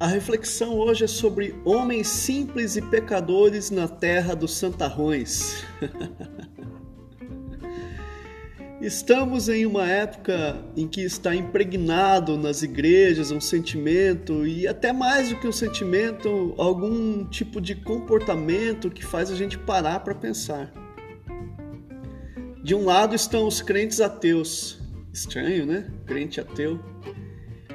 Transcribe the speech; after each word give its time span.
A 0.00 0.06
reflexão 0.06 0.78
hoje 0.78 1.02
é 1.02 1.08
sobre 1.08 1.56
homens 1.64 2.06
simples 2.06 2.76
e 2.76 2.82
pecadores 2.82 3.68
na 3.68 3.88
terra 3.88 4.36
dos 4.36 4.56
santarrões. 4.56 5.64
Estamos 8.80 9.48
em 9.48 9.66
uma 9.66 9.88
época 9.88 10.64
em 10.76 10.86
que 10.86 11.00
está 11.00 11.34
impregnado 11.34 12.38
nas 12.38 12.62
igrejas 12.62 13.32
um 13.32 13.40
sentimento 13.40 14.46
e 14.46 14.68
até 14.68 14.92
mais 14.92 15.30
do 15.30 15.40
que 15.40 15.48
um 15.48 15.52
sentimento, 15.52 16.54
algum 16.56 17.24
tipo 17.24 17.60
de 17.60 17.74
comportamento 17.74 18.88
que 18.88 19.04
faz 19.04 19.32
a 19.32 19.34
gente 19.34 19.58
parar 19.58 19.98
para 20.04 20.14
pensar. 20.14 20.72
De 22.62 22.72
um 22.72 22.84
lado 22.84 23.16
estão 23.16 23.48
os 23.48 23.60
crentes 23.60 24.00
ateus, 24.00 24.78
estranho, 25.12 25.66
né? 25.66 25.90
Crente 26.06 26.40
ateu 26.40 26.78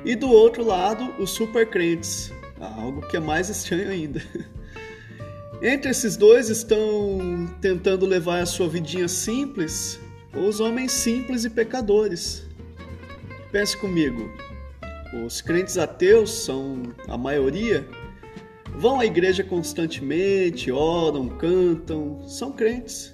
e 0.05 0.15
do 0.15 0.29
outro 0.29 0.63
lado, 0.63 1.13
os 1.19 1.31
supercrentes, 1.31 2.31
algo 2.59 3.01
que 3.07 3.17
é 3.17 3.19
mais 3.19 3.49
estranho 3.49 3.89
ainda. 3.89 4.21
Entre 5.61 5.91
esses 5.91 6.17
dois 6.17 6.49
estão 6.49 7.49
tentando 7.61 8.05
levar 8.05 8.39
a 8.39 8.45
sua 8.45 8.67
vidinha 8.67 9.07
simples 9.07 9.99
os 10.35 10.59
homens 10.59 10.91
simples 10.91 11.45
e 11.45 11.49
pecadores. 11.49 12.43
Pense 13.51 13.77
comigo, 13.77 14.31
os 15.25 15.41
crentes 15.41 15.77
ateus 15.77 16.31
são 16.31 16.81
a 17.07 17.15
maioria, 17.15 17.87
vão 18.75 18.99
à 18.99 19.05
igreja 19.05 19.43
constantemente, 19.43 20.71
oram, 20.71 21.29
cantam, 21.29 22.27
são 22.27 22.51
crentes 22.51 23.13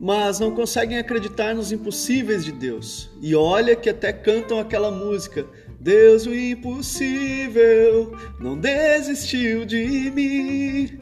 mas 0.00 0.40
não 0.40 0.50
conseguem 0.54 0.96
acreditar 0.96 1.54
nos 1.54 1.70
impossíveis 1.70 2.42
de 2.42 2.50
Deus. 2.50 3.10
E 3.20 3.34
olha 3.34 3.76
que 3.76 3.90
até 3.90 4.10
cantam 4.10 4.58
aquela 4.58 4.90
música: 4.90 5.46
Deus 5.80 6.26
o 6.26 6.34
impossível 6.34 8.14
não 8.38 8.58
desistiu 8.58 9.64
de 9.64 10.10
mim. 10.10 11.00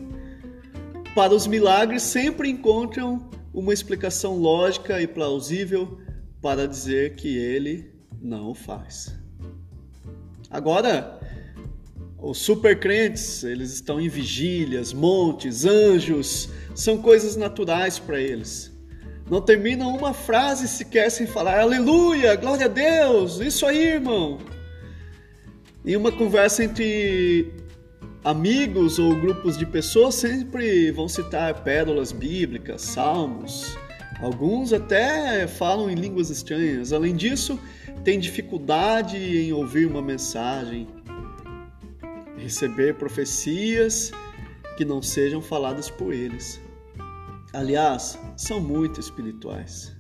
Para 1.17 1.35
os 1.35 1.49
milagres 1.49 2.05
sempre 2.05 2.49
encontram 2.49 3.29
uma 3.53 3.75
explicação 3.75 4.39
lógica 4.39 5.03
e 5.03 5.07
plausível 5.09 5.99
para 6.41 6.69
dizer 6.69 7.17
que 7.17 7.37
ele 7.37 7.93
não 8.23 8.55
faz. 8.55 9.13
Agora, 10.49 11.19
os 12.17 12.39
supercrentes, 12.39 13.43
eles 13.43 13.73
estão 13.73 14.01
em 14.01 14.09
vigílias, 14.09 14.93
montes, 14.93 15.65
anjos, 15.65 16.51
são 16.73 16.99
coisas 16.99 17.35
naturais 17.35 17.99
para 17.99 18.21
eles. 18.21 18.73
Não 19.29 19.41
terminam 19.41 19.97
uma 19.97 20.15
frase 20.15 20.69
sequer 20.69 21.11
sem 21.11 21.27
falar 21.27 21.59
aleluia, 21.59 22.37
glória 22.37 22.67
a 22.67 22.69
Deus, 22.69 23.41
isso 23.41 23.67
aí, 23.67 23.95
irmão. 23.95 24.39
Em 25.89 25.97
uma 25.97 26.13
conversa 26.13 26.63
entre 26.63 27.51
amigos 28.23 28.99
ou 28.99 29.19
grupos 29.19 29.57
de 29.57 29.65
pessoas, 29.65 30.17
sempre 30.17 30.91
vão 30.91 31.09
citar 31.09 31.65
pérolas 31.65 32.13
bíblicas, 32.13 32.83
salmos. 32.83 33.75
Alguns 34.21 34.75
até 34.75 35.47
falam 35.47 35.89
em 35.89 35.95
línguas 35.95 36.29
estranhas. 36.29 36.93
Além 36.93 37.17
disso, 37.17 37.59
tem 38.05 38.21
dificuldade 38.21 39.17
em 39.17 39.51
ouvir 39.55 39.87
uma 39.87 40.03
mensagem, 40.03 40.87
receber 42.37 42.97
profecias 42.97 44.13
que 44.77 44.85
não 44.85 45.01
sejam 45.01 45.41
faladas 45.41 45.89
por 45.89 46.13
eles. 46.13 46.61
Aliás, 47.55 48.19
são 48.37 48.61
muito 48.61 49.01
espirituais. 49.01 49.97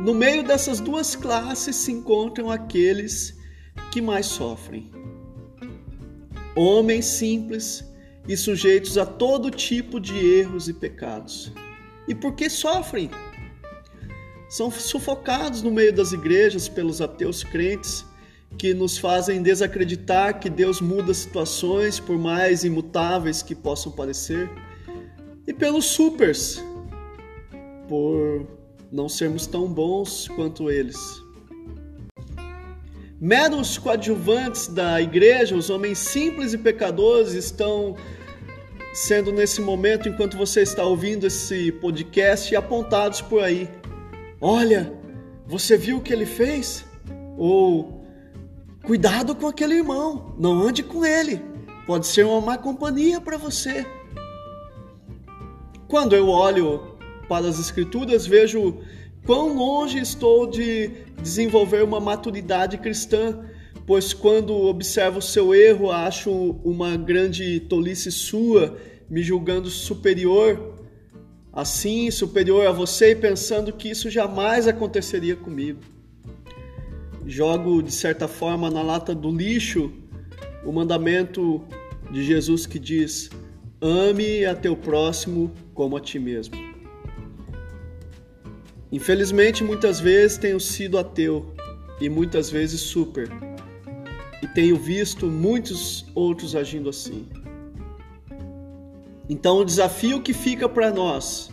No 0.00 0.12
meio 0.12 0.42
dessas 0.42 0.80
duas 0.80 1.14
classes 1.14 1.76
se 1.76 1.92
encontram 1.92 2.50
aqueles 2.50 3.43
que 3.90 4.00
mais 4.00 4.26
sofrem. 4.26 4.90
Homens 6.56 7.04
simples 7.06 7.84
e 8.28 8.36
sujeitos 8.36 8.96
a 8.96 9.04
todo 9.04 9.50
tipo 9.50 10.00
de 10.00 10.16
erros 10.16 10.68
e 10.68 10.72
pecados. 10.72 11.52
E 12.06 12.14
por 12.14 12.34
que 12.34 12.48
sofrem? 12.48 13.10
São 14.48 14.70
sufocados 14.70 15.62
no 15.62 15.70
meio 15.70 15.92
das 15.92 16.12
igrejas 16.12 16.68
pelos 16.68 17.00
ateus 17.00 17.42
crentes 17.42 18.04
que 18.56 18.72
nos 18.72 18.98
fazem 18.98 19.42
desacreditar 19.42 20.38
que 20.38 20.48
Deus 20.48 20.80
muda 20.80 21.12
situações, 21.12 21.98
por 21.98 22.16
mais 22.16 22.62
imutáveis 22.62 23.42
que 23.42 23.54
possam 23.54 23.90
parecer 23.90 24.48
e 25.46 25.52
pelos 25.52 25.86
supers, 25.86 26.62
por 27.88 28.46
não 28.90 29.08
sermos 29.08 29.46
tão 29.46 29.66
bons 29.66 30.28
quanto 30.28 30.70
eles. 30.70 31.23
Meros 33.24 33.78
coadjuvantes 33.78 34.68
da 34.68 35.00
igreja, 35.00 35.56
os 35.56 35.70
homens 35.70 35.96
simples 35.96 36.52
e 36.52 36.58
pecadores, 36.58 37.32
estão 37.32 37.96
sendo 38.92 39.32
nesse 39.32 39.62
momento, 39.62 40.10
enquanto 40.10 40.36
você 40.36 40.60
está 40.60 40.84
ouvindo 40.84 41.26
esse 41.26 41.72
podcast, 41.72 42.54
apontados 42.54 43.22
por 43.22 43.42
aí. 43.42 43.66
Olha, 44.38 44.92
você 45.46 45.74
viu 45.74 45.96
o 45.96 46.00
que 46.02 46.12
ele 46.12 46.26
fez? 46.26 46.84
Ou 47.38 48.04
cuidado 48.82 49.34
com 49.34 49.46
aquele 49.46 49.76
irmão, 49.76 50.34
não 50.38 50.60
ande 50.60 50.82
com 50.82 51.02
ele, 51.02 51.40
pode 51.86 52.06
ser 52.06 52.26
uma 52.26 52.42
má 52.42 52.58
companhia 52.58 53.22
para 53.22 53.38
você. 53.38 53.86
Quando 55.88 56.14
eu 56.14 56.28
olho 56.28 56.98
para 57.26 57.48
as 57.48 57.58
Escrituras, 57.58 58.26
vejo 58.26 58.82
quão 59.24 59.56
longe 59.56 59.98
estou 59.98 60.46
de 60.46 60.90
desenvolver 61.22 61.82
uma 61.82 62.00
maturidade 62.00 62.78
cristã, 62.78 63.44
pois 63.86 64.12
quando 64.12 64.54
observo 64.54 65.18
o 65.18 65.22
seu 65.22 65.54
erro, 65.54 65.90
acho 65.90 66.30
uma 66.64 66.96
grande 66.96 67.60
tolice 67.60 68.10
sua, 68.10 68.76
me 69.08 69.22
julgando 69.22 69.68
superior, 69.68 70.74
assim, 71.52 72.10
superior 72.10 72.66
a 72.66 72.72
você 72.72 73.12
e 73.12 73.16
pensando 73.16 73.72
que 73.72 73.88
isso 73.88 74.10
jamais 74.10 74.66
aconteceria 74.66 75.36
comigo. 75.36 75.80
Jogo, 77.26 77.82
de 77.82 77.92
certa 77.92 78.28
forma, 78.28 78.70
na 78.70 78.82
lata 78.82 79.14
do 79.14 79.30
lixo 79.30 79.90
o 80.64 80.72
mandamento 80.72 81.62
de 82.10 82.24
Jesus 82.24 82.66
que 82.66 82.78
diz: 82.78 83.30
ame 83.80 84.44
a 84.44 84.54
teu 84.54 84.76
próximo 84.76 85.52
como 85.74 85.96
a 85.96 86.00
ti 86.00 86.18
mesmo. 86.18 86.73
Infelizmente, 88.94 89.64
muitas 89.64 89.98
vezes 89.98 90.38
tenho 90.38 90.60
sido 90.60 90.96
ateu 90.96 91.52
e 92.00 92.08
muitas 92.08 92.48
vezes 92.48 92.80
super, 92.80 93.28
e 94.40 94.46
tenho 94.46 94.76
visto 94.76 95.26
muitos 95.26 96.06
outros 96.14 96.54
agindo 96.54 96.88
assim. 96.88 97.26
Então, 99.28 99.58
o 99.58 99.64
desafio 99.64 100.22
que 100.22 100.32
fica 100.32 100.68
para 100.68 100.92
nós, 100.92 101.50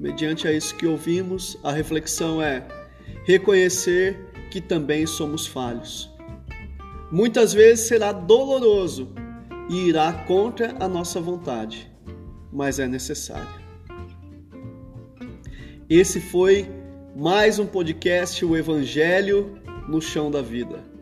mediante 0.00 0.48
a 0.48 0.52
isso 0.52 0.74
que 0.74 0.86
ouvimos, 0.86 1.58
a 1.62 1.72
reflexão 1.72 2.40
é 2.40 2.66
reconhecer 3.26 4.16
que 4.50 4.58
também 4.58 5.04
somos 5.06 5.46
falhos. 5.46 6.10
Muitas 7.12 7.52
vezes 7.52 7.86
será 7.86 8.12
doloroso 8.12 9.10
e 9.68 9.88
irá 9.88 10.10
contra 10.10 10.74
a 10.80 10.88
nossa 10.88 11.20
vontade 11.20 11.94
mas 12.56 12.78
é 12.78 12.88
necessário. 12.88 13.65
Esse 15.88 16.20
foi 16.20 16.68
mais 17.14 17.60
um 17.60 17.66
podcast 17.66 18.44
O 18.44 18.56
Evangelho 18.56 19.56
no 19.88 20.02
Chão 20.02 20.32
da 20.32 20.42
Vida. 20.42 20.95